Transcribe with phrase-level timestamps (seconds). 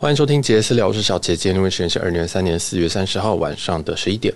[0.00, 1.34] 欢迎收听杰私聊，我是小杰。
[1.34, 4.32] 今天录音时间是二零二三年四月三十号晚上的十一点。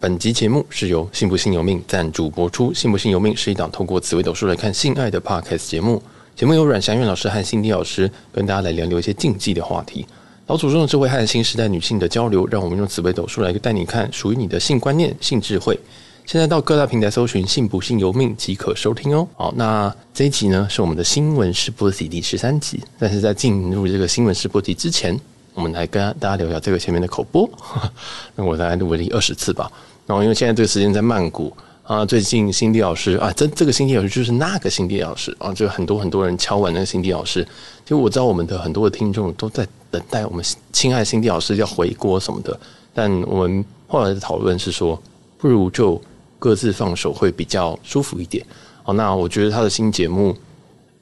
[0.00, 2.72] 本集节目是由信不信由命赞助播出。
[2.72, 6.02] 信不信由命是一档透过紫微斗数来看性爱的 podcast 节目。
[6.34, 10.06] 节目由阮祥月老师和辛迪老师跟大家来聊聊一些禁忌的话题。
[10.46, 15.78] 老祖宗的智慧和新时代女性的交流，让我们用紫微斗数来带你看属于你的性观念、性智慧。
[16.24, 19.26] 现在到各大平台搜寻“信不信由命”即可收听哦。
[19.36, 22.80] 好，那这一集呢是我们的新闻试播集第十三集。
[22.98, 25.18] 但是在进入这个新闻试播集之前，
[25.52, 27.48] 我们来跟大家聊聊这个前面的口播。
[28.34, 29.70] 那我大概录了二十次吧。
[30.06, 37.46] 然后因为现在这个时间在曼谷啊，最近辛迪老师啊，这这个辛迪老师就是那个辛迪老师啊，就很多很多人敲碗那个辛迪老师。
[37.84, 40.42] 就我知道我们的很多的听众都在等待我们
[40.72, 42.58] 亲爱的辛迪老师要回国什么的。
[42.94, 44.98] 但我们后来的讨论是说，
[45.36, 46.00] 不如就。
[46.42, 48.44] 各自放手会比较舒服一点。
[48.82, 50.36] 好，那我觉得他的新节目，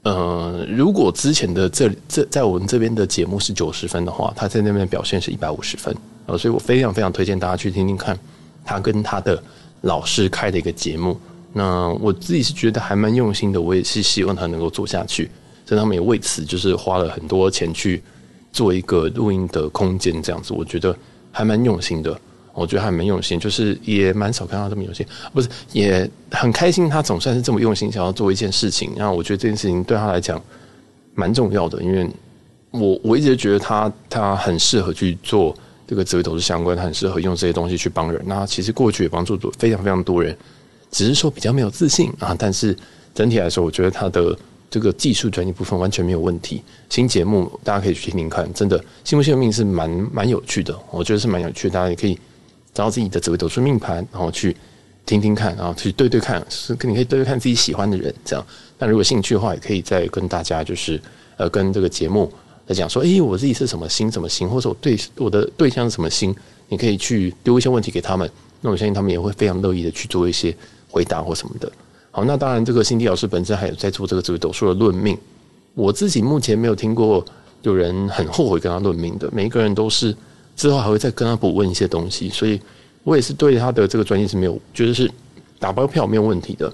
[0.03, 8.19] 呃，如果之前的这这在我们这边的节目是九十分的话，他在那边的表现是一百五十分啊，所以我非常非常推荐大家去听听看
[8.67, 9.43] 他跟他的
[9.81, 11.19] 老师开的一个节目。
[11.55, 15.31] 那我自己是觉得还蛮用心的，我也是希望他能够做下去。
[15.65, 18.03] 所以他们也为此就是花了很多钱去
[18.53, 20.95] 做一个录音的空间，这样子，我觉得
[21.33, 22.21] 还蛮用心的。
[22.53, 26.89] 我觉得还蛮用心，就是也蛮少看到这么用心，不是也很开心。
[26.89, 28.93] 他总算是这么用心，想要做一件事情。
[28.97, 30.43] 然后我觉得这件事情对他来讲
[31.15, 32.09] 蛮重要的，因为
[32.71, 35.57] 我我一直觉得他他很适合去做
[35.87, 38.21] 这个紫微斗数相关，他很适合用这些东西去帮人。
[38.27, 40.37] 那其实过去也帮助过非常非常多人，
[40.91, 42.37] 只是说比较没有自信啊。
[42.39, 42.77] 但是
[43.15, 44.37] 整体来说，我觉得他的
[44.69, 46.63] 这个技术专业部分完全没有问题。
[46.89, 52.19] 新节目大家可以去听听看，真的信不信命是蛮蛮有趣的，我觉得是蛮有趣的，大家也可以。
[52.73, 54.57] 找到自己的紫微斗数命盘，然后去
[55.05, 58.47] 听听看，然后去对对看，是跟你可以对对看自己喜欢的人这样。
[58.79, 61.01] 那如果兴趣的话，也可以再跟大家就是
[61.37, 62.33] 呃跟这个节目
[62.67, 66.35] 来讲说，诶，我自己是什么星什么星，或者我对我的对象是什么星，
[66.69, 68.31] 你可以去丢一些问题给他们，
[68.61, 70.55] 那我相信他们也会非常乐意的去做一些
[70.89, 71.71] 回答或什么的。
[72.13, 75.19] 好，那当然这个辛迪老师本身还有在做这个紫微斗数的论命，
[75.75, 77.25] 我自己目前没有听过
[77.63, 80.15] 有人很后悔跟他论命的，每一个人都是。
[80.57, 82.61] 之后还会再跟他补问一些东西，所以
[83.05, 85.11] 我也是对他的这个专业是没有，觉得是
[85.59, 86.73] 打包票没有问题的。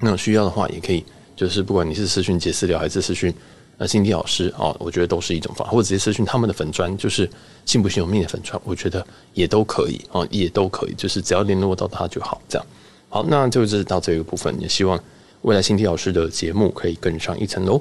[0.00, 1.04] 那需要的话也可以，
[1.36, 3.32] 就是不管你是私讯杰私聊还是私讯
[3.78, 7.28] 呃辛迪老师哦，我觉得都是一种方法，或者直接私讯他们的粉专，就是
[7.64, 12.40] 信不信由命的粉专，我觉得也都可以哦，也都可以，就是只要联络到他就好。
[12.48, 12.66] 这样
[13.08, 14.98] 好，那就是到这个部分，也希望
[15.42, 17.80] 未来辛迪老师的节目可以更上一层楼。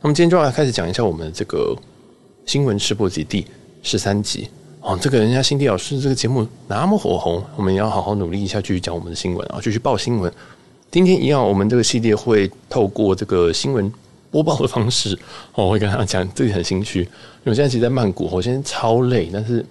[0.00, 1.74] 那么今天就要来开始讲一下我们的这个
[2.44, 3.46] 新闻试播集第
[3.82, 4.48] 十三集。
[4.82, 10.30] 哦，这个人家辛迪老师这个节目那么火红，我们也要好好努力一下，继续讲我们的新闻啊，继续报新闻。
[10.90, 13.90] 今天一样，我们这个系列会透过这个新闻
[14.32, 15.16] 播报的方式，
[15.54, 17.06] 我会跟他讲，自己很心虚，因
[17.44, 19.64] 为我现在其实在曼谷，我现在超累，但是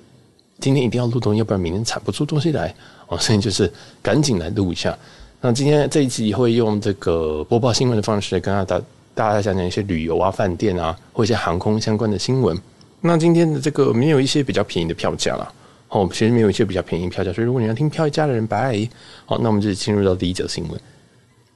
[0.60, 2.74] 今天一定要录东西，要不然明天产不出东西来
[3.10, 3.70] 哦，所以就是
[4.02, 4.98] 赶紧来录一下。
[5.42, 8.82] 那今天这一集会用这个播报新闻的方式跟大家
[9.14, 12.58] 大家讲讲一些旅游啊、饭店啊，或一些航空相关的新闻。
[13.02, 15.54] 那今天的这个没有一些比较便宜的票价了，
[15.90, 18.88] 哦，其实没有一些比较便宜票价，所以如果你要听票价的人，拜。
[19.26, 20.80] 好，那我们就进入到第一则新闻。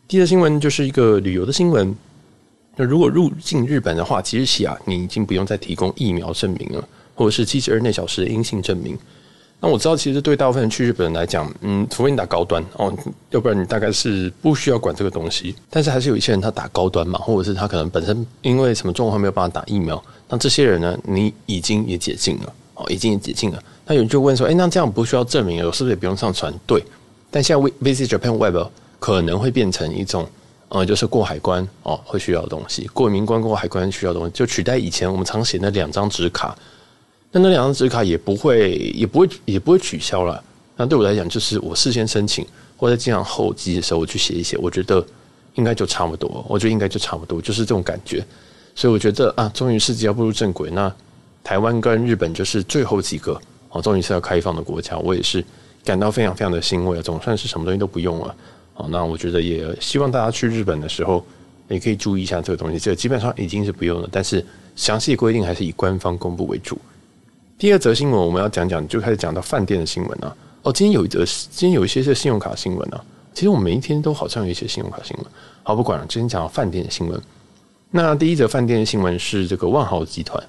[0.08, 1.96] 第一则新闻就是一个旅游的新闻。
[2.76, 8.98] 那如果入境日本的话，即日起啊，你已经不用再提供疫苗证明了，或者是七十二内小时的阴性证明。
[9.62, 12.94] 那我知道，其实对大部分人去日本人来讲，嗯，除非你打高端哦，
[13.32, 15.56] 要不然你大概是不需要管这个东西。
[15.70, 20.02] 但是还是有一些人他打高端嘛，或者是他可能本身因为什么状况没有办法打疫苗。
[20.28, 20.98] 那这些人呢？
[21.04, 23.64] 你已经也解禁了哦，已经也解禁了。
[23.88, 26.84] 那有人就问说：“哎，那这样不需要证明了，是不是也不用上传？”对。
[27.32, 28.68] 但现在 Visit Japan Web
[29.00, 30.28] 可能会变成一种，
[30.70, 36.56] 呃，就是过海关哦会需要的东西，过民关过海关需要的东西，就取代以前我们常写那两张纸卡。
[37.36, 40.42] 那那两张纸卡也不会，也不会，也不会取消了。
[40.78, 42.48] 那对我来讲，就是我事先申请，
[42.78, 45.06] 或者经常候机的时候，我去写一写，我觉得
[45.56, 46.46] 应该就差不多。
[46.48, 48.26] 我觉得应该就差不多，就是这种感觉。
[48.74, 50.72] 所以我觉得啊，终于世界要步入正轨。
[50.72, 50.90] 那
[51.44, 53.38] 台湾跟日本就是最后几个
[53.70, 54.98] 哦，终于是要开放的国家。
[55.00, 55.44] 我也是
[55.84, 58.34] 感到非常非常的欣慰啊，总算是什么东西都不用了。
[58.76, 61.22] 好，那我觉得也希望大家去日本的时候
[61.68, 62.80] 也可以注意一下这个东西。
[62.80, 64.46] 这个基本上已经是不用了，但是
[64.78, 66.80] 详细规定还是以官方公布为主。
[67.58, 70.36] 第二则新闻我们要讲讲，就开始讲到饭店的新闻啊。
[70.64, 73.02] 哦，今天有一则，今天有一些是信用卡新闻啊。
[73.34, 75.26] 其实我每一天都好像有一些信用卡新闻。
[75.64, 77.18] 好，不管了，今天讲到饭店的新闻。
[77.92, 80.44] 那第一则饭店的新闻是这个万豪集团，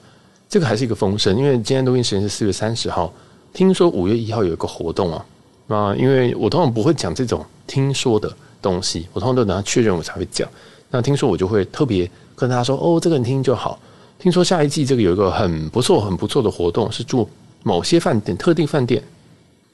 [0.49, 3.12] 这个还是一个风声，因为今天录音时间是四月三十号，
[3.53, 5.25] 听说五月一号有一个活动啊。
[5.69, 8.29] 那因为我通常不会讲这种听说的
[8.61, 10.49] 东西，我通常都等他确认我才会讲。
[10.91, 13.79] 那听说我就会特别跟他说，哦，这个你听就好。
[14.18, 17.28] 听说下一季这个有一个很不错、很不错的活动，是住
[17.62, 19.02] 某些饭店、特定饭店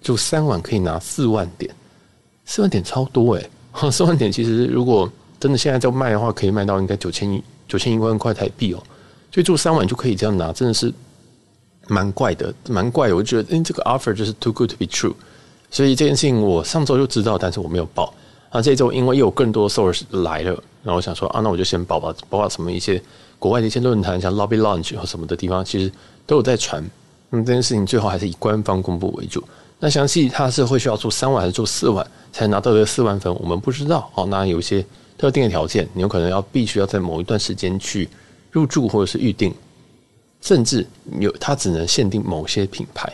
[0.03, 1.73] 住三晚可以拿四万点，
[2.45, 3.41] 四万点超多哎、
[3.81, 3.91] 欸！
[3.91, 8.83] 四万点其实如果真的现在在卖的话，可以卖到应该九千一、九千一万块台币哦。
[9.31, 10.93] 所以住三晚就可以这样拿，真的是
[11.89, 13.17] 蛮怪的，蛮怪的。
[13.17, 15.15] 我觉得，哎、欸，这个 offer 就是 too good to be true。
[15.71, 18.13] 所以这件事情我上周就知道，但是我没有报。
[18.51, 23.01] 啊，这周因为又有更多 source 来了，然后我想说啊，那我就先报吧，报报什么一些
[23.39, 25.91] 国外的一些论坛，像 Lobby Lounge 或什么的地方，其实
[26.27, 26.85] 都有在传。
[27.31, 29.43] 那么这件事情最后还是以官方公布为主。
[29.79, 34.11] 那详细它是会需要做三万还是做四万才拿到这四万分，我们不知道。
[34.15, 34.85] 哦，那有一些
[35.17, 38.09] 特定的条件，你有可能要必须要在某一段时间去
[38.51, 39.55] 入住或者是预定，
[40.41, 40.87] 甚至
[41.19, 43.13] 有它只能限定某些品牌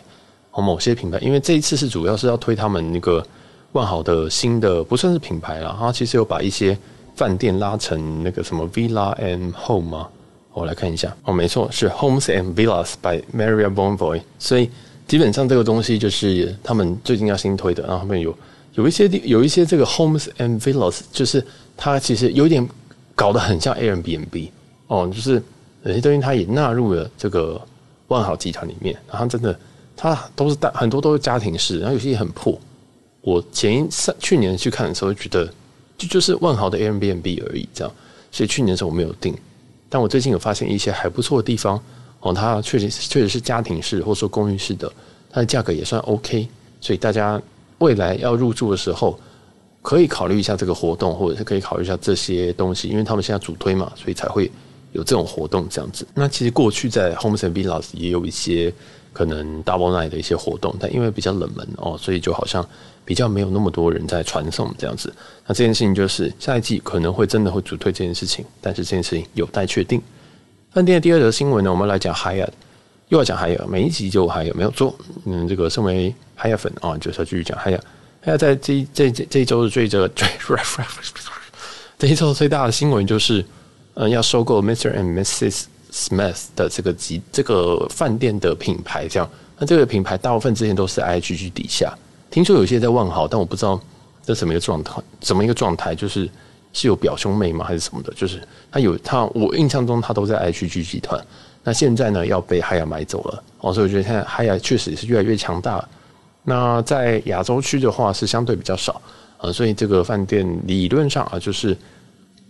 [0.53, 3.25] 哦，某些品牌，因为这一次是主要是要推他们那个。
[3.73, 6.77] 万豪的新的不算是品牌了，它其实有把一些
[7.19, 10.09] 饭店拉成那个什么 Villa and Home 吗？
[10.53, 14.21] 我来看一下，哦，没错，是 Homes and Villas by Maria Bonvoy。
[14.39, 14.71] 所以
[15.09, 18.33] 基本上这个东西就是他们最近要新推的，然后他们有
[18.75, 21.45] 有一些有一些这个 Homes and Villas，就是
[21.77, 22.65] 它其实有点
[23.17, 24.51] 搞得很像 Airbnb
[24.87, 25.43] 哦，就是
[25.83, 27.61] 有些东西它也纳入了这个
[28.07, 29.59] 万豪集团里面，然后真的
[29.97, 32.57] 它都是大很多都是家庭式，然后有些也很破。
[33.21, 35.53] 我前一上去年去看的时候，觉得
[35.99, 37.93] 就就是万豪的 Airbnb 而已，这样。
[38.31, 39.37] 所以去年的时候我没有订，
[39.89, 41.79] 但我最近有发现一些还不错的地方
[42.21, 44.91] 哦，它确实确实是家庭式或者说公寓式的，
[45.31, 46.49] 它的价格也算 OK。
[46.81, 47.41] 所以大家
[47.79, 49.19] 未来要入住的时候，
[49.83, 54.51] 可以考虑一下这个活动，或者是可以考虑一下这些东西，因为他们现在主推嘛，所以才会
[54.93, 56.07] 有这种活动这样子。
[56.15, 58.73] 那其实过去在 Homes and Villas 也有一些
[59.13, 62.67] 可能 Double Night 的一些活动，但因为比较冷门哦，所以就好像。
[63.09, 65.11] 比较没有那么多人在传送这样子，
[65.47, 69.99] 那这件事情就是下一季可能会真的会主推这件事情，但是这件事情有待确定。
[70.73, 72.51] 饭店的第二则新闻呢，我们来讲 Hyatt，
[73.09, 74.95] 又要讲 Hyatt，每一集就 Hyatt 没有做。
[75.25, 77.81] 嗯，这个身为 Hyatt 粉啊，就是要继续讲 Hyatt。
[78.25, 80.29] 那在这一这这一周的最这最
[81.99, 83.43] 这一周最大的新闻就是，
[84.01, 84.97] 嗯，要收购 Mr.
[84.97, 85.65] and Mrs.
[85.91, 89.29] Smith 的这个集这个饭店的品牌，这样。
[89.59, 91.93] 那这个品牌大部分之前都是 IHG 底下。
[92.31, 93.81] 听说有些在万豪，但我不知道
[94.23, 96.31] 这什么一个状态，怎么一个状态，就是
[96.73, 98.13] 是有表兄妹吗，还是什么的？
[98.15, 98.41] 就是
[98.71, 101.21] 他有他，我印象中他都在 IHG 集团。
[101.65, 105.85] 那现在呢，要被海雅买走了哦，所以我觉得现在海雅确实也是越来越强大。
[106.45, 109.03] 那在亚洲区的话是相对比较少
[109.39, 111.77] 呃，所以这个饭店理论上啊，就是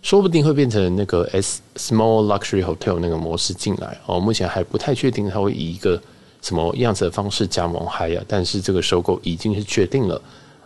[0.01, 4.19] 说不定会变成那个 S Small Luxury Hotel 那个模式进来哦。
[4.19, 6.01] 目前还不太确定它会以一个。
[6.41, 10.15] 什么样子的方式加盟 Hiya，但是这个收购已经是确定了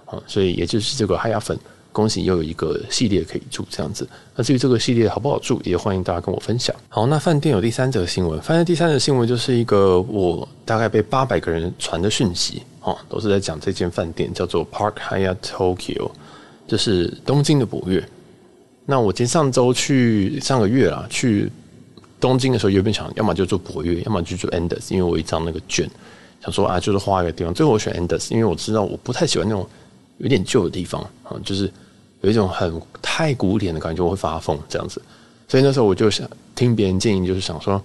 [0.06, 1.58] 啊，所以也就是这个 Hiya 粉，
[1.92, 4.08] 恭喜又有一个系列可以住这样子。
[4.36, 6.76] 那至于这个系列好不好住，也欢迎大家跟我分享。
[6.90, 16.12] 好，那饭店有第三则新闻，饭店第三则新闻就是一个我大概被八百个人传的讯息哦，都是在讲这间饭店叫做 Park Hiya Tokyo，
[16.68, 18.08] 就是东京的博悦。
[18.86, 21.52] 那我今上周去上个月啊去。
[22.20, 25.86] 东京的时候，原本想要么就住博悦，要么就住 Andaz，因为我一张那个券，
[26.42, 27.54] 想说啊，就是花一个地方。
[27.54, 29.68] 最后我选 Enders，因为我知道我不太喜欢那种
[30.20, 31.70] 有点旧的地方啊，就是
[32.22, 35.02] 有一种很太古典的感觉，我会发疯这样子。
[35.50, 36.26] 所以那时候我就想
[36.56, 37.84] 听别人建议，就是想说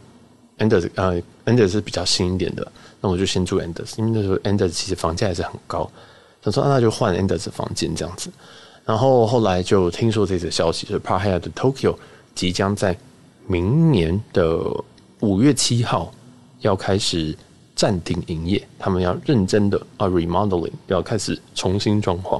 [0.59, 5.91] Enders 呃，Enders 是比较新一点的，那我就先住 Enders，因为那时候 Enders 其实房价还是很高，
[6.45, 8.31] 想说那就换 Enders 房间这样子。
[8.89, 11.95] 然后后来就听说这则消息，就是 Park Hyatt Tokyo
[12.35, 12.97] 即将在。
[13.51, 14.61] 明年的
[15.21, 16.13] 五月七号
[16.61, 17.35] 要开始
[17.75, 22.39] 暂停营业，他们要认真的啊 remodeling，要开始重新装潢。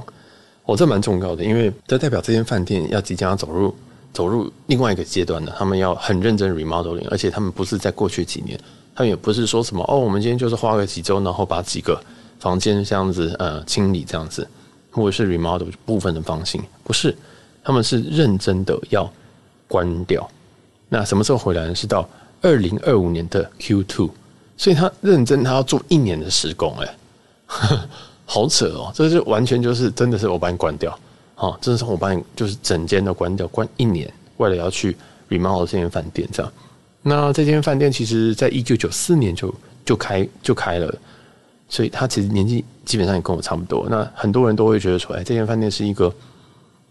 [0.65, 3.73] 哦，这蛮重要的，因为这代表这间饭店要即将要走入
[4.13, 5.55] 走入另外一个阶段了。
[5.57, 8.55] 他们要很认真 remodeling，而且他们不是在过去几年，
[8.93, 11.99] 他们也不是说什么哦，我们今天就是花个几周，然后把几个
[12.37, 14.47] 房间这样子呃清理这样子，
[14.91, 17.15] 或者是 remodel 部分的房型，不是，
[17.63, 19.11] 他们是认真的要
[19.67, 20.29] 关掉。
[20.89, 21.75] 那什么时候回来呢？
[21.75, 22.07] 是到
[22.41, 24.09] 二零二五年的 Q two，
[24.57, 26.97] 所以他认真，他要做一年的施工，哎，
[28.25, 28.91] 好扯哦！
[28.93, 30.97] 这就完全就是真的是我把你关掉，
[31.35, 34.97] 哦，真的是我把你就是整间都关掉，关一年，为了要去
[35.29, 36.51] remodel 这间饭店这样。
[37.01, 39.53] 那这间饭店其实在一九九四年就
[39.85, 40.93] 就开就开了，
[41.69, 43.85] 所以他其实年纪基本上也跟我差不多。
[43.87, 46.11] 那很多人都会觉得说，哎，这间饭店是一个，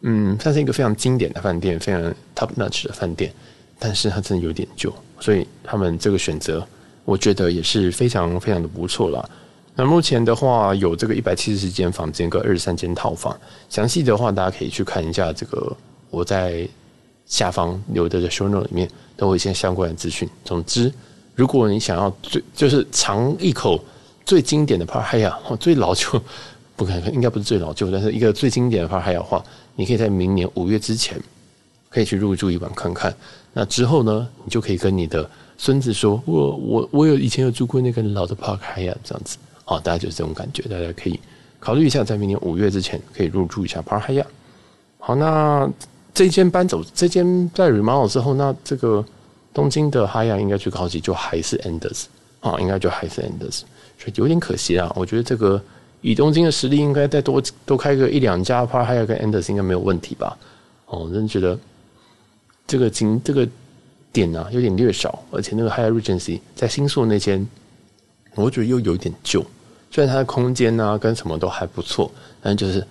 [0.02, 2.00] 嗯，算是一个非常经典的饭店，非常
[2.36, 3.34] top notch 的饭店。
[3.80, 6.64] 但是它真的有点旧，所以他们这个选择，
[7.04, 9.28] 我觉得也是非常非常的不错啦。
[9.74, 13.36] 那目前的话，有这个一百七十间房间跟二十三间套房，
[13.68, 15.76] 详细的话大家可以去看一下这个
[16.10, 16.68] 我在
[17.26, 20.28] 下方留的的 show note 里面都会有一些相关的资讯。
[20.44, 20.92] 总之，
[21.34, 23.82] 如果你想要最就是尝一口
[24.28, 26.22] 最经典的 Park Hyatt，最老旧
[26.76, 29.42] 不可能应该不是最老旧，但是一个最经典的 Park Hyatt 的话，
[29.74, 31.18] 你可以在明年五月之前
[31.88, 33.12] 可以去入住一晚看看。
[33.54, 41.18] 那之后呢，你就可以跟你的孙子说：“我我我有以前有住过那个老的 Park Hyatt 这样子。”好，大家就是这种感觉，大家可以
[41.58, 44.26] 考虑一下，在明年五月之前可以入住一下 Park Hyatt。
[44.98, 45.66] 好，那
[46.12, 49.02] 这间搬走，这间在 remodel 之后，那这个
[49.54, 52.04] 东京的 Hyatt 应该最高级就还是 Enders
[52.40, 53.62] 啊，应该就还是 Enders
[53.98, 54.90] 所以有点可惜啊。
[54.96, 55.60] 我觉得这个
[56.00, 60.38] 以东京的实力，应该再多多开个一两家 Park Hyatt 跟 Andaz 应该没有问题吧？
[60.86, 61.58] 哦，我真的觉得。
[62.70, 63.48] 这个景这个
[64.12, 67.48] 点、啊，有点略少，而且那个 Hyatt Regency 在新宿那间，
[68.34, 69.42] 我觉得又有一点旧。
[69.90, 72.12] 虽然它的空间啊跟什么都还不错，
[72.42, 72.86] 但就是，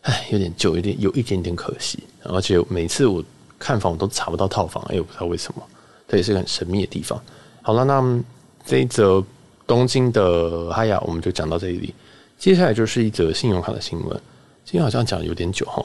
[0.00, 2.02] 哎，有点旧，有点有一点点可惜。
[2.22, 3.22] 而且每次我
[3.58, 5.62] 看房我都查不到套房，哎，我不知道为什么，
[6.08, 7.22] 这也是个很神秘的地方。
[7.60, 8.22] 好了，那
[8.64, 9.22] 这一则
[9.68, 11.94] 东京的 Hyatt 我们就讲到这里。
[12.36, 14.20] 接下来就是一则信用卡的新闻，
[14.64, 15.84] 今天好像讲有点久哈。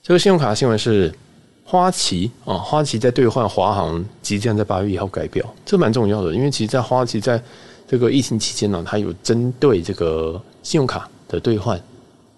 [0.00, 1.12] 这个信用卡的新闻是。
[1.62, 7.40] 花旗啊，花旗在兑换华航即将在八月一号改表，这蛮重要的，因为其实，在花旗在
[7.86, 11.80] 这个疫情期间呢，它有针对这个信用卡的兑换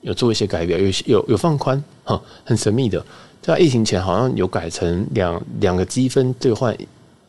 [0.02, 3.02] 有做一些改表，有有有放宽哈，很神秘的，
[3.40, 6.76] 在疫情前好像有改成两两个积分兑换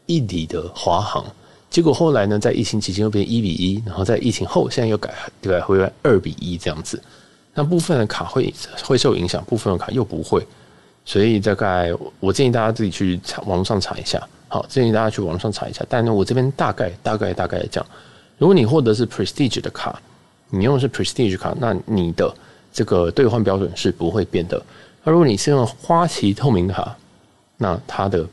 [0.06, 1.26] 一里的华航，
[1.74, 5.12] 结果后来呢，在疫情期间又变一比一，然后在疫情后现在又改
[5.42, 7.02] 改回来二比一这样子，
[7.56, 8.54] 那部分的卡会
[8.84, 10.46] 会受影响，部分的卡又不会。
[11.04, 15.84] 所以大概我建议大家自己去查网络上查一下，好，建议大家去网络上查一下。
[15.90, 17.84] 但呢，我这边大概大概大概讲，
[18.38, 20.00] 如果你获得是 Prestige 的卡，
[20.52, 22.32] 你用的是 Prestige 卡，那你的
[22.72, 24.62] 这个兑换标准是不会变的。
[25.04, 26.96] 而如果你是用花旗透明卡，
[27.58, 28.24] 那它的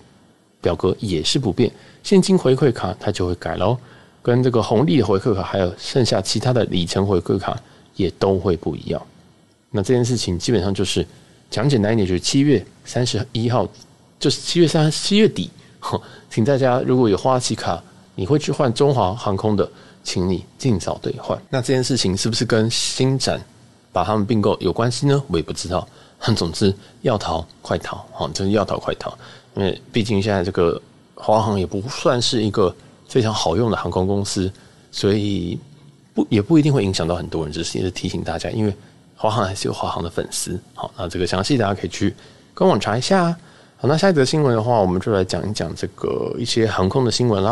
[0.61, 1.71] 表格也是不变。
[2.03, 3.77] 现金回馈卡它就会改喽，
[4.23, 7.59] 跟这个红利的回馈卡还有剩下其他的里程回馈卡
[7.97, 9.01] 也都会不一样。
[9.71, 11.07] 那这件事情基本上就是。
[11.51, 13.69] 讲简单一点，就是七月三十一号，
[14.21, 15.51] 就是七月三七月底，
[16.31, 17.83] 请大家如果有花旗卡，
[18.15, 19.69] 你会去换中华航空的，
[20.05, 21.37] 请你尽早兑换。
[21.51, 23.45] 那这件事情是不是跟新展
[23.91, 25.21] 把他们并购有关系呢？
[25.27, 25.85] 我也不知道。
[26.37, 29.19] 总之，要逃快逃，哈，真是要逃快逃。
[29.61, 30.81] 因为毕竟现在这个
[31.15, 32.75] 华航也不算是一个
[33.07, 34.51] 非常好用的航空公司，
[34.91, 35.59] 所以
[36.15, 37.53] 不也不一定会影响到很多人。
[37.53, 38.75] 只是也是提醒大家，因为。
[39.23, 42.15] 华航还是有华航的粉丝，好，那这个详细大家可以去
[42.55, 43.37] 官网查一下。
[43.77, 47.51] 好，那下一则新闻的话，我们就来讲一讲这个一些航空的新闻啦。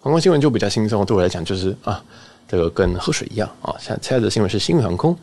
[0.00, 2.02] 航空新闻就比较轻松，对我来讲就是啊，
[2.48, 3.76] 这个跟喝水一样啊。
[3.78, 5.14] 下下一则新闻是新宇航空，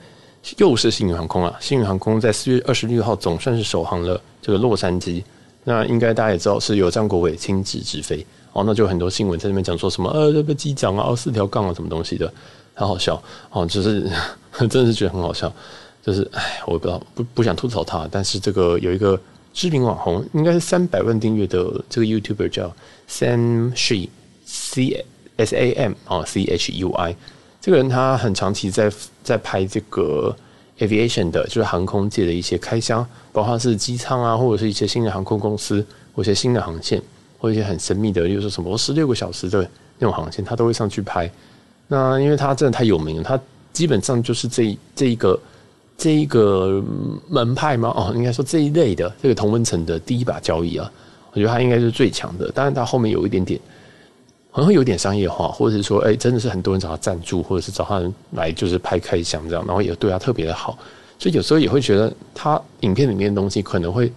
[0.58, 1.58] 又是新宇航空啊。
[1.60, 5.24] 新宇航空在四月二十六号总算是首航了这个洛杉矶，
[5.64, 8.64] 那应该大家也知道是由张国伟亲自直飞哦。
[8.66, 12.32] 那就很多新闻在那边讲说什么呃这个机长啊，四条杠啊，什么东西的。
[12.74, 14.10] 很好笑哦，就是
[14.58, 15.54] 真的是觉得很好笑，
[16.02, 19.20] 就是哎，我也不知道，不不想吐槽他，但是这个有一个
[19.54, 22.74] 知名网红，应该是三百万订阅的这个 YouTuber 叫
[23.10, 24.10] Sam She
[24.46, 27.14] C S A M 啊 C H U I，
[27.60, 28.90] 这个人他很长期在
[29.22, 30.36] 在拍这个
[30.82, 37.02] aviation 的，就是航空界的一些开箱，包括是机舱啊，或者是一些新的航空公司，或一些新的航线，
[37.40, 39.62] 或一些很神秘的，例如说什么十六个小时的
[40.00, 41.32] 那种航线，他都会上去拍。
[41.88, 43.40] 那因为他真的太有名了，他
[43.72, 45.40] 基本上就是这这一个
[45.98, 46.84] 这一个
[47.30, 50.92] 门派吗，哦，应该说这一类的这个同温层的第一把交椅啊，
[51.32, 52.52] 我觉得他应该是最强的。
[52.52, 53.60] 当然，他后面有一点点，
[54.52, 60.78] 可能会有点商业化，或者是说，哎，真的是很多人找他赞助，或者是找他来就是拍开箱这样，然后也对他特别的好，
[61.18, 64.12] 所以有时候也会觉得他影片里面的东西可能会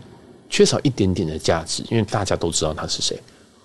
[0.50, 3.18] 缺少一点点的价值，因为大家都知道他是谁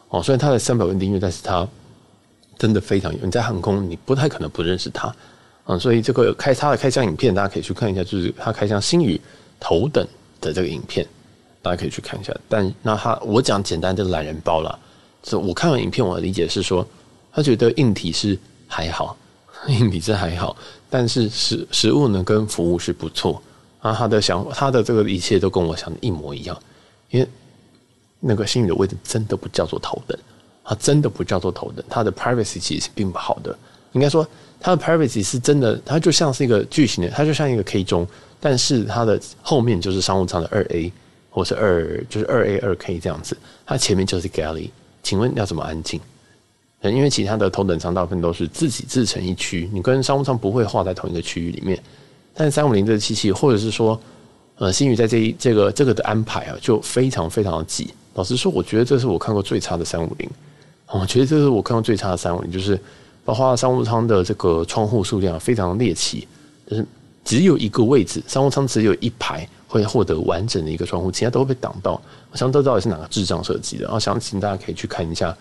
[0.09, 1.67] 哦，虽然他的三百万订阅，但是他。
[2.57, 5.15] 真的非常有，你在航空，你不太可能不认识他，
[5.67, 9.17] 嗯，所以这个开他的开箱影片，大家可以去看一下，就是他开箱星宇
[9.61, 10.05] 头等
[10.41, 11.07] 的这个影片，
[11.61, 12.35] 大家可以去看一下。
[12.49, 14.77] 但那他我讲简单的懒人包了，
[15.21, 16.85] 这我看完影片，我的理解是说，
[17.31, 19.17] 他觉得硬体是还好，
[19.67, 20.55] 硬体是还好，
[20.89, 23.41] 但是食食物呢跟服务是不错
[23.81, 23.93] 啊。
[23.93, 26.57] 他的想他的这个一切都跟我想的一模一样，
[27.09, 27.27] 因为
[28.19, 30.17] 那个星宇的位置真的不叫做头等。
[30.63, 33.57] 他真的不叫做头等，他的 privacy 其实并不好的。
[33.93, 34.27] 应该说，
[34.59, 38.07] 他的 privacy 是真的，它就像是一个巨型的，它就像一个 K 中，
[38.39, 40.93] 但是它的后面就是商务舱的二 A
[41.31, 43.35] 或是二就是二 A 二 K 这样子，
[43.65, 44.69] 它前面就是 galley。
[45.09, 45.99] 请问要怎么安静？
[46.83, 51.81] 因为其他的头等舱大部分都是自己自成一区，你跟商务舱不会画在同一个区域里面。
[52.35, 53.99] 但是三五零这个机器，或者是说
[54.57, 57.91] 呃，新宇在这一这个这个的安排啊，就非常非常的挤。
[58.13, 60.29] 老实说，我觉得这是我看过最差的三五零。
[60.91, 62.79] 我觉得这是我看过最差的三五零，就是
[63.25, 66.27] 包括商务舱的这个窗户数量非常猎奇，
[66.69, 66.85] 就是
[67.25, 72.01] 只有一个位置，商务舱只有一排会获得完整的一个窗户，其他都会被挡到。
[72.31, 73.83] 我想这到底是哪个智障设计的？
[73.83, 75.33] 然后想请大家可以去看一下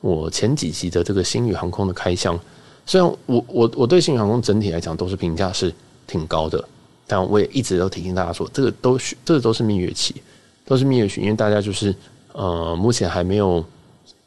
[0.00, 2.38] 我前几集的这个星宇航空的开箱。
[2.86, 5.74] 虽然我我我对星宇航空整体来讲都是评价是
[6.06, 6.62] 挺高的。
[7.12, 10.14] 但我也一直都提醒大家说，这个都是这个都是蜜月期，
[10.64, 11.92] 都是蜜月期，因为大家就是
[12.32, 13.64] 呃，目前还没有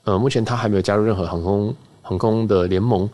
[0.04, 3.10] 呃，目前他还没有加入任何航空航空的联盟，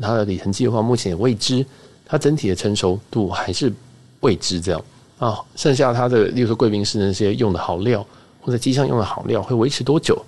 [0.00, 1.66] 他的里程计划目前也未知，
[2.06, 3.72] 它整体的成熟度还是
[4.20, 4.80] 未知，这样
[5.18, 8.04] 啊，剩下它的，例如说贵宾室那些用的好料，
[8.40, 10.20] 或者机上用的好料会维持多久，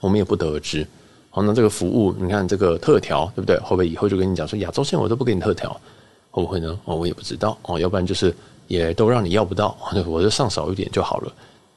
[0.00, 0.86] 我们也不得而知。
[1.30, 3.56] 好，那这个服务，你看这个特调，对不对？
[3.60, 5.70] 会不会以后就跟你讲说，亚洲线我都不给你特调？
[6.30, 6.78] 会不会呢？
[6.84, 7.78] 哦，我也不知道哦。
[7.78, 8.34] 要不然就是
[8.66, 11.32] 也都让你要不到，我就上少一点就好了。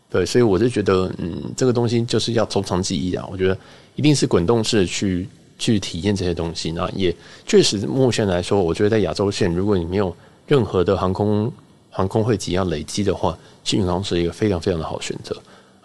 [0.10, 3.27] 对，所以我就觉得，嗯，这个东西就是要从长计议啊。
[3.32, 3.58] 我觉得
[3.96, 5.27] 一定是滚动式去
[5.60, 6.72] 去体验这些东西。
[6.72, 7.15] 那也
[7.46, 10.15] 确实，目前来说，我觉得在亚洲线，如果你没有
[10.48, 11.51] 任何的航空
[11.96, 15.34] 航空会籍要累积的话，星宇航空是一个非常非常的好选择。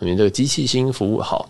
[0.00, 1.48] 因为这个机器性服务好，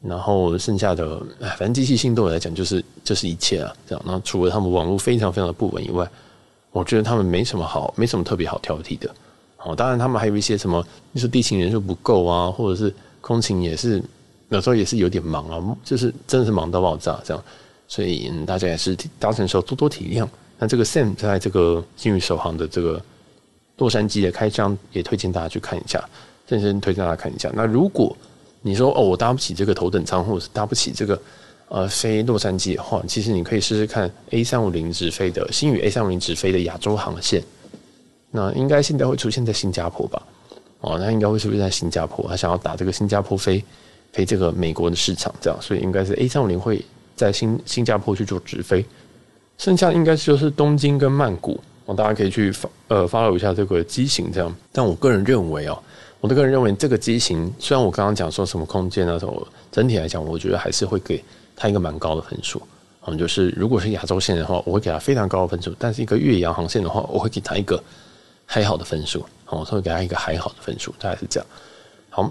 [0.00, 3.74] 然后剩下的，哎，反正机器性对我来讲就是就是一切啊。
[3.88, 6.08] 这样，那除了他们网络非常非常的不稳以外，
[6.70, 9.12] 我觉得他们没什么好，没什么特别好挑剔的。
[9.64, 14.00] 哦，当然他们还有一些什么，你说地勤人数不够啊，或者是空勤也是
[14.50, 17.42] 有时候也是有点忙啊，就是真的是忙到爆炸这样。
[17.88, 20.24] 所以大家也是搭乘的时候多多体谅。
[20.58, 23.02] 那这个 Sam 在这个幸运首航的这个
[23.80, 26.08] 洛杉矶的开箱，也推荐大家去看一下，
[26.46, 27.50] 认真推荐大家看一下。
[27.52, 28.16] 那如果
[28.62, 31.20] 你说哦，我搭不起这个头等舱，或者是搭不起这个。
[31.72, 37.40] 呃，飞洛杉矶的话，其实你可以试试看 A 三五零直飞的星宇 A 三五零直飞的亚洲航线。
[38.32, 40.20] 那应该现在会出现在新加坡吧？
[40.80, 42.26] 哦，那应该会出现在新加坡。
[42.28, 43.62] 他想要打这个新加坡飞
[44.12, 46.84] 飞这个美国的市场，这样，所以应该是 A 三五零会
[47.14, 48.84] 在新新加坡去做直飞。
[49.56, 51.60] 剩下应该就是东京跟曼谷。
[51.94, 54.54] 大家可以去发呃 follow 一下这个机型这样。
[54.72, 55.78] 但我个人认为哦，
[56.20, 61.22] 我的个人认为这个机型，虽然我刚刚讲说什么空间啊什么，整体来讲，我觉得还是会给。
[61.62, 62.62] 它一个蛮高的分数，
[63.06, 67.78] 嗯，就是如果是亚洲线的话，我会给它非常高的分数；但是一个越洋航线的话，我会给它一个
[68.46, 71.46] 还好的分数，哦我会给它一个还好的分数，大概是这样。
[72.08, 72.22] 好，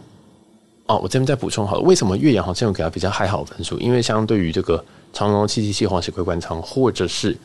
[0.88, 3.78] 哦，我这边再补充好了，为什么越洋航线我给它比较还好的分数？
[3.78, 7.38] 因为相对于这个长荣七七七华喜柜冠舱，或者是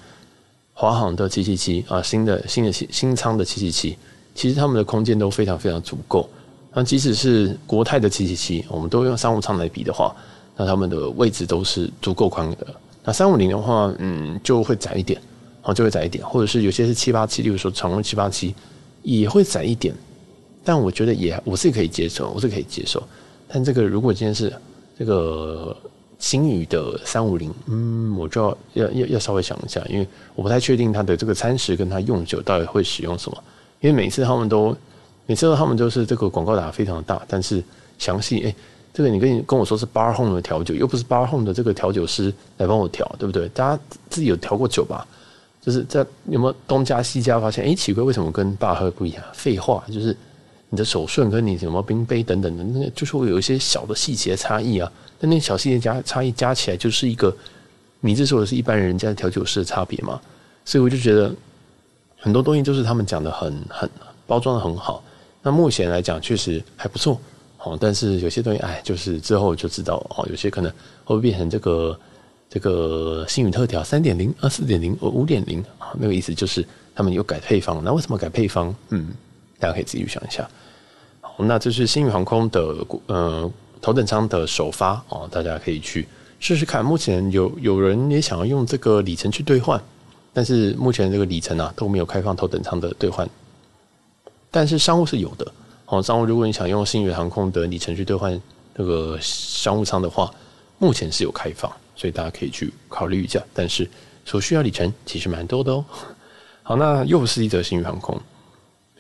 [0.75, 3.97] 华航的七七七啊，新的新的新新舱的七七七，
[4.35, 6.29] 其实他们的空间都非常非常足够。
[6.75, 10.15] 那即使是国泰的七七七，我们都用商务舱来比的话。
[10.57, 12.67] 那他们的位置都是足够宽的。
[13.03, 15.21] 那三五零的话，嗯，就会窄一点，
[15.63, 18.55] 哦，就会窄一点，或者是有些是七八七，例如说长荣七八七
[19.03, 19.93] 也会窄一点。
[20.63, 23.03] 但我觉得也我是可以接受，我是可以接受。
[23.49, 24.53] 但这个如果今天是
[24.97, 25.77] 这个
[26.25, 33.45] 新宇的三五零，嗯，我就要要要要稍微想一下，因为我不太确定它的这个餐食跟它用酒到底会使用什么。
[33.81, 34.75] 因为每次他们都
[35.27, 37.63] 每次他们都是这个广告打得非常大，但是
[37.99, 38.55] 详细诶。
[38.95, 43.47] 这个你跟你跟我说是 Bar Home 的调酒，又不是 Bar Home 的这个调酒师来帮我调，对不对？
[43.51, 45.07] 大家自己有调过酒吧？
[45.61, 47.63] 就是在有没有东家西家发现？
[47.67, 49.23] 哎，奇怪，为什么跟爸喝不一样？
[49.35, 50.17] 废话，就是
[50.71, 54.91] 你的手顺跟你什么冰杯等等的，那个就是会有一些小的细节差异啊。
[55.21, 57.35] 但那小细节加差异加起来，就是一个
[58.01, 60.21] 你这说的是一般人家的调酒师的差别嘛。
[60.65, 61.35] 所以我就觉得
[62.19, 63.89] 很多东西就是他们讲的很很
[64.27, 65.03] 包装的很好。
[65.43, 67.21] 那目前来讲，确实还不错。
[67.59, 70.27] 哦，但是有些东西，哎，就是之后就知道哦。
[70.29, 70.73] 有些可能
[71.05, 71.99] 会变成这个
[72.51, 75.93] 这个新宇特调三点零啊、四点零、五点零啊？
[75.99, 77.83] 那个意思就是他们有改配方。
[77.83, 78.75] 那为什么改配方？
[78.91, 79.09] 嗯，
[79.59, 80.49] 大家可以自己想一下。
[81.21, 86.07] 好，那这是星宇航空的呃头等舱的首发哦，大家可以去
[86.39, 86.85] 试试看。
[86.85, 89.83] 目前有有人也想要用这个里程去兑换，
[90.33, 93.29] 但是目前这个里程啊都没有开放头等舱的兑换，
[94.51, 95.53] 但是商务是有的。
[95.87, 98.41] 好，商务如果你想用星宇航空的里程去兑换
[98.75, 100.33] 那个商务舱的话，
[100.79, 103.43] 目前是有开放，所以大家可以去考虑一下。
[103.53, 103.89] 但是
[104.25, 105.85] 所需要里程其实蛮多的哦。
[106.63, 108.19] 好，那又是一则星宇航空。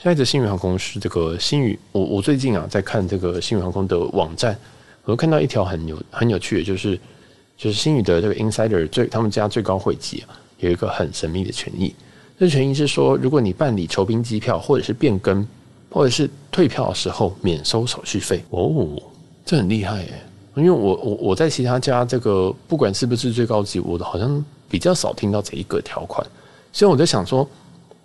[0.05, 4.55] 下一则星宇航空是这个星宇，我我最近啊在看这个星宇航空的网站，
[5.07, 7.01] 我看到一条很有很有趣的，就是
[7.57, 11.95] 就是星宇的这个 Insider 最他们家最高会籍啊，有一个很神秘的权益。
[12.39, 15.47] 这权益是说，如果你办理酬宾机票或者是变更。
[15.89, 19.01] 或者是退票的时候免收手续费哦，
[19.47, 20.13] 这很厉害耶！
[20.57, 26.27] 因为我我我在其他家这个不管是不是最高级，我都好像比较少听到这一个条款。
[26.73, 27.49] 所以我在想说，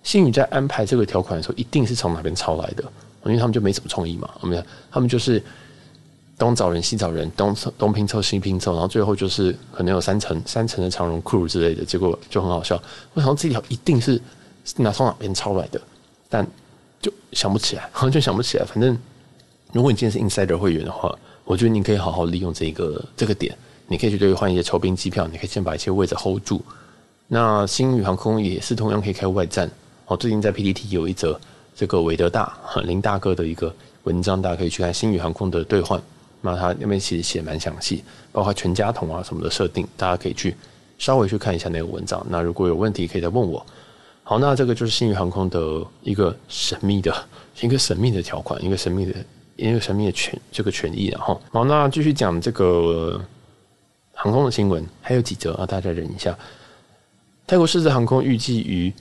[0.10, 2.84] 新宇在安排这个条款的时候，一定是从哪边抄来的？
[3.26, 5.39] 因为他们就没什么创意嘛，我们讲他们就是
[6.36, 12.82] 东找人西找人，东东拼凑西拼凑，然后最后就是可能有三层三层的长绒裤之类的，结果就很好笑。
[13.13, 14.19] 我想这条一定是
[14.78, 15.80] 拿从哪边抄来的，
[16.28, 16.43] 但
[17.00, 18.65] 就想不起来，好像就想不起来。
[18.65, 18.98] 反正
[19.74, 23.56] 如果你今天是 insider 会员的话，我觉得你可以好好利用这个这个点，
[23.88, 26.65] 你可以去兑换一些酬宾机票，你可以先把一些位置 hold 住。
[27.28, 29.69] 那新宇航空也是同样可以开外站。
[30.10, 31.39] 哦，最近在 PTT 有一则。
[31.76, 36.02] 这个韦德大林大哥的一个文章，大家可以去看星宇航空的兑换。
[36.41, 40.54] 那他那边其实写蛮详细，包括全家桶啊什么的设定，大家可以去
[40.98, 42.22] 稍微去看一下那个文章。
[42.30, 43.65] 那如果有问题，可以再问我。
[44.24, 47.15] 好，那这个就是星宇航空的一个神秘的
[47.62, 49.13] 一个神秘的条款，一个神秘的
[49.56, 51.08] 一个神秘的权这个权益。
[51.08, 53.22] 然后，好，那继续讲这个
[54.13, 56.38] 航空的新闻，还有几则啊，大家忍一下。
[57.48, 58.91] 泰国狮子航空预计于。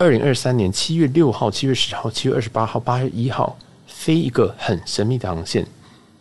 [0.00, 3.58] 二零二三年七月六号、七月十号、七月二十八号、八月一号
[3.88, 5.66] 飞一个很神秘的航线，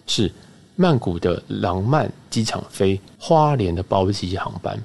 [0.07, 0.31] 是
[0.75, 4.81] 曼谷的廊曼机场飞花莲的包机航班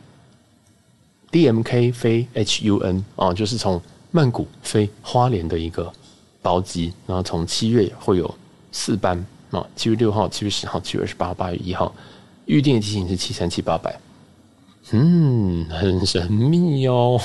[1.31, 5.91] ，DMK 飞 HUN 啊，就是从曼谷飞花莲的一个
[6.43, 8.35] 包机，然后从七月会有
[8.73, 11.95] 四班啊，七月六号、七月十号、七月二十八号、八月一号，
[12.45, 13.99] 预定的机型是七三七八百，
[14.91, 17.19] 嗯，很神秘哦。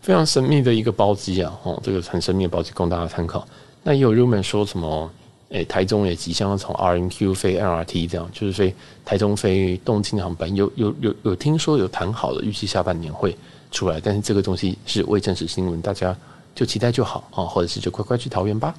[0.00, 3.46] 非常神秘的一个包机啊，哦，这个很神秘的包机供大家参考。
[3.82, 5.10] 那也有 rumor 说什么，
[5.50, 10.54] 诶，台中也即将要从 R N Q 飞 LRT，这样就是飞台中飞东京航班。
[10.54, 13.36] 有有有有听说有谈好了，预计下半年会
[13.70, 16.16] 出来，但是这个东西是未证实新闻，大家
[16.54, 18.74] 就期待就好啊，或者是就快快去桃园吧。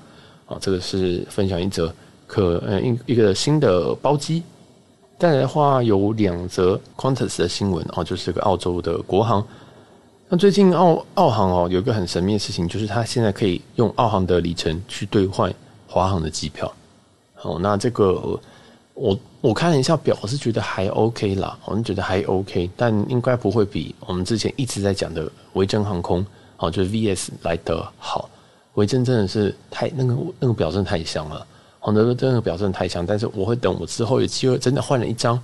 [0.48, 1.94] 啊，这个是分享一则
[2.26, 4.42] 可呃一一个新的包机。
[5.20, 9.46] 再来的话有两则 Qantas 的新闻啊，就是这个澳洲的国航。
[10.34, 15.54] 那最近澳澳航哦，有一个很神秘的事情，就是它现在可以用澳航的里程去兑换
[15.90, 16.74] 华航的机票。
[17.42, 18.40] 哦，那这个
[18.94, 26.26] 我我看了一下表，我是觉得还 OK 啦，我们觉得还 OK，但应该不会比我们之前一直在讲的维珍航空
[26.60, 28.30] 哦，就是 VS 来得好。
[28.76, 31.46] 维珍真的是太那个那个表真的太香了，
[31.82, 33.06] 哦，那个真的表真的太香。
[33.06, 35.38] 但是我会等我之后有机会真的换了一张，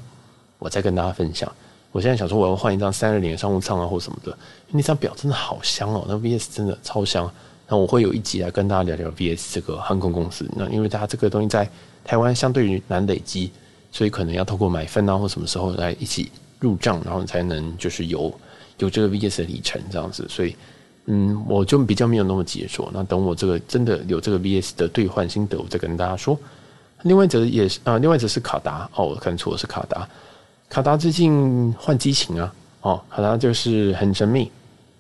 [0.60, 1.52] 我再跟大家分享。
[1.92, 4.38] 我现在想说，我要换一张三二零商务舱啊，或什么的，
[4.70, 7.32] 那张表真的好香哦，那 VS 真的超香。
[7.70, 10.50] 那我会有一集来跟大家聊聊 VS 这个航空公司。
[10.56, 11.70] 那因为它这个东西在
[12.04, 13.52] 台湾相对于难累积，
[13.92, 18.34] 所以可能要透过买分啊，或什么时候来一起入账，然后才能就是有
[18.78, 20.26] 有这个 VS 的里程这样子。
[20.30, 20.56] 所以，
[21.08, 22.90] 嗯，我就比较没有那么解说。
[22.94, 26.38] 那等我这个真的有这个 VS 的兑换心得，我再跟大家说。
[27.04, 30.08] 另外一则也是啊，另外一则是卡达哦，我看错了是卡达。
[30.70, 34.52] 卡达最近换机型啊，哦，卡达就是很神秘，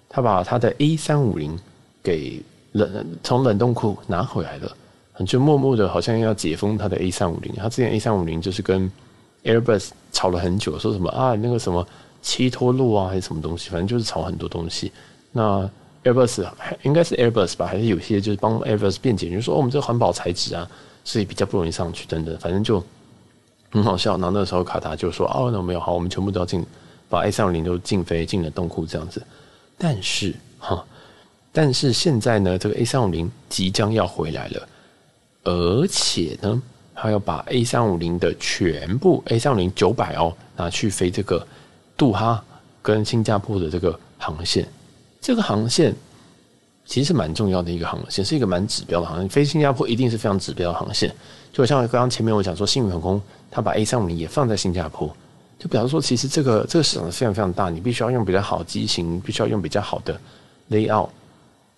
[0.07, 1.59] 他把他的 A 三五零
[2.01, 4.71] 给冷从冷冻库拿回来了，
[5.25, 7.53] 就默默的好像要解封他的 A 三五零。
[7.55, 8.89] 他之前 A 三五零就是跟
[9.43, 11.85] Airbus 吵了很久，说什么啊那个什么
[12.21, 14.91] 七脱落啊还是什么东西，反正就是吵很多东西。
[15.33, 15.69] 那
[16.05, 16.47] Airbus
[16.83, 20.65] 应该是 Airbus 吧，还是有些就是帮 Airbus 辩解，就是说我们这个环保材质啊，
[21.03, 22.81] 所以比较不容易上去等等，反正就。
[23.69, 26.65] 很好笑，然后那时候卡达就说：“哦，那没有好，我们全部都要进，
[27.09, 29.21] 把 A 三五零都进飞进了冻库这样子。”
[29.77, 30.83] 但是哈，
[31.51, 34.67] 但是现在呢，这个 A 三五零即将要回来了，
[35.43, 36.61] 而且呢，
[36.93, 41.45] 还要把 A 三五零的全部 A 三五零九百哦拿去飞这个
[41.95, 42.43] 杜哈
[42.81, 44.67] 跟新加坡的这个航线。
[45.21, 45.93] 这个航线
[46.87, 49.29] 其实是蛮重要的一个航线，是一个蛮指标的航线。
[49.29, 51.13] 飞新加坡一定是非常指标的航线。
[51.53, 53.21] 就像刚刚前面我讲说，新宇航空。
[53.49, 55.09] 他把 A 三五零也放在新加坡，
[55.57, 60.19] 就表示说，其实这个这个市场是非常非常大，你必须要用比较好机型，必须要用比较好的
[60.69, 61.09] layout。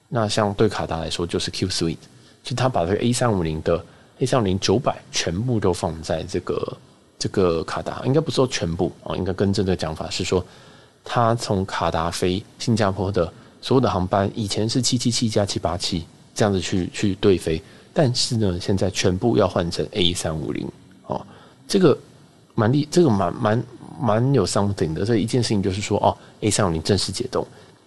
[0.09, 1.97] 那像对卡达来说，就是 Q Suite，
[2.43, 3.85] 就他把这个 A 三五零的
[4.17, 6.77] A 三五零九百全部都放在这个
[7.19, 10.43] 这个卡达，应该不是说全部啊，应该更正的讲法是说，
[11.05, 17.61] 他从卡达飞新加坡的所有的航班，以前是七七七加七八七这样子去去对飞，
[17.93, 20.67] 但是呢，现在全部要换成 A 三五零
[21.07, 21.25] 哦。
[21.67, 21.97] 这个
[22.55, 23.63] 蛮厉，这个蛮蛮
[23.99, 25.05] 蛮有 something 的。
[25.05, 27.45] 这一件事情就是说，哦，A 三五零正式解冻。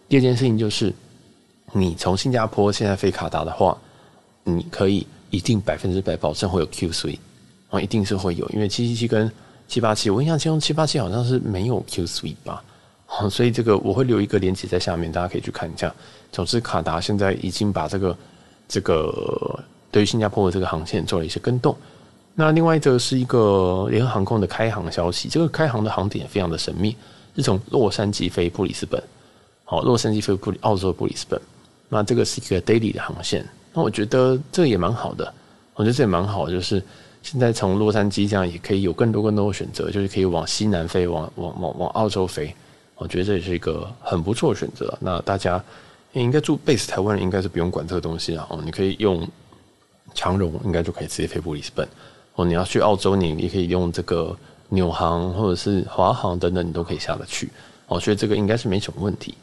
[0.09, 0.93] 第二件事情就是，
[1.73, 3.77] 你从新加坡现在飞卡达的话，
[4.45, 7.19] 你可以一定百分之百保证会有 Q Suite
[7.71, 9.31] 啊，一定是会有，因为七七七跟
[9.67, 12.63] 七八七，我印象中七八七好像是没有 Q Suite 吧。
[13.29, 15.93] 所以这个我会留一个链接在下面，大家可以去看一下。
[16.31, 18.17] 总之，卡达现在已经把这个
[18.69, 19.59] 这个
[19.91, 21.77] 对于新加坡的这个航线做了一些更动。
[22.35, 26.97] 那另外一则是一个联合航空的开航消息，这个开航的航点非常的神秘，
[27.37, 29.03] 是从洛杉矶飞布里斯本，
[29.65, 31.39] 好，洛杉矶飞布里澳洲布里斯本，
[31.91, 35.35] 那这个是一个 daily 的航线，那我觉得这也蛮好的。
[35.75, 36.83] 我觉得这也蛮好，就是
[37.23, 42.55] 现在从洛杉矶这样也可以有更多更多的选择，就是可以往西南飞，往往往往澳洲飞。
[43.03, 44.97] 我觉得这也是一个很不错的选择。
[45.01, 45.63] 那大家
[46.13, 48.47] 应该住 base 台湾人应该是不用管这个东西啊。
[48.49, 49.27] 哦，你可以用
[50.15, 51.87] 长荣，应该就可以直接飞布里斯本。
[52.35, 54.37] 哦，你要去澳洲，你也可以用这个
[54.69, 57.51] 纽航或者是华航等等，你都可以下得去。
[57.89, 59.35] 哦，所以这个应该是没什么问题。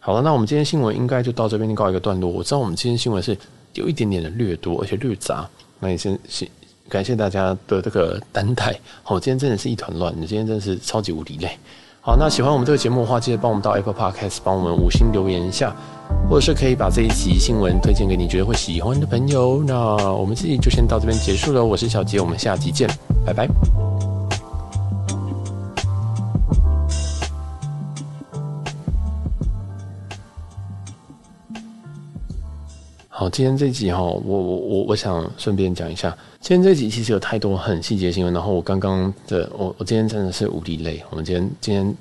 [0.00, 2.30] 好了，那我们今天新闻应该就到这边告一个段落。
[2.30, 3.36] 我知道我们今天新闻是
[3.74, 5.48] 有一点点的略多，而且略杂。
[5.80, 6.48] 那也先先
[6.88, 8.78] 感谢大家的这个担待。
[9.02, 11.58] 好，今天真的是一团乱，你今天真的是超级无敌累。
[12.08, 15.76] 好，那喜欢我们这个节目的话，记得帮我们到 Apple Podcast 帮我们五星留言一下，
[16.26, 19.62] 或者是可以把这一集新闻推荐给你觉得会喜欢的朋友。
[19.62, 19.76] 那
[20.14, 21.62] 我们这集就先到这边结束了。
[21.62, 22.88] 我是小杰，我们下集见，
[23.26, 23.46] 拜拜。
[33.10, 36.16] 好，今天这集哈，我我我我想顺便讲一下，
[36.48, 41.94] 今天这集其实有太多很细节新闻，然后我刚刚的我我今天真的是无敌累，我们今天今天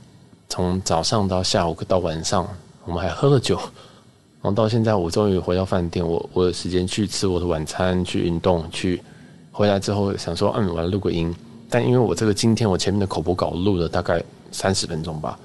[0.48, 2.48] 从早上到下午到晚上，
[2.86, 9.04] 我们还喝了酒，然后到现在我终于回到饭店，我我有时间去吃我的晚餐，去运动，去
[9.52, 11.36] 回来之后想说，嗯，我来录个音，
[11.70, 15.38] 但因为我这个今天我前面的口播稿录了大概三十分钟吧，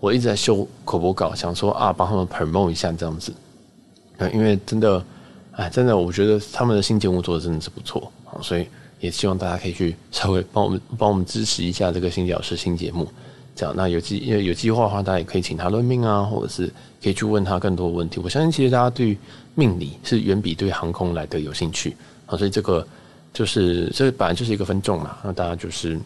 [0.00, 3.32] 我一直在修口播稿，想说啊，帮他们 promote 一下这样子。
[4.34, 5.04] 因为真的，
[5.52, 8.10] 哎，真的，我觉得他们的新节目做的真的是不错
[8.42, 8.66] 所以
[9.00, 13.06] 也希望大家可以去稍微帮我们帮我们支持一下这个新教师新节目。
[13.56, 18.18] 这样，那有机有计划的话，大家也可以请他论命啊，或者是可以去问他更多问题。
[18.22, 19.18] 我相信，其实大家对
[19.54, 22.86] 命理是远比对航空来的有兴趣啊，所以这个
[23.34, 25.98] 就是这本来就是一个分众嘛，那大家就是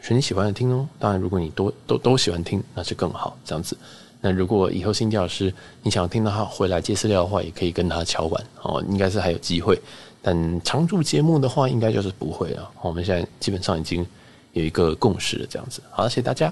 [0.00, 0.88] 选你喜欢的听哦。
[0.98, 3.76] 当然，如果你都都都喜欢听，那是更好，这样子。
[4.20, 9.78] 那如果以后星老师你想听到他回来接资料的话，也可以跟他敲完哦，应该是还有机会。
[10.22, 12.70] 但常驻节目的话，应该就是不会了。
[12.80, 14.06] 我们现在基本上已经
[14.54, 15.82] 有一个共识了，这样子。
[15.90, 16.50] 好，谢谢大家。